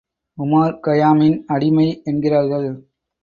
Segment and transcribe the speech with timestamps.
[0.37, 2.67] உமார்கயாமின் அடிமை என்கிறார்கள்.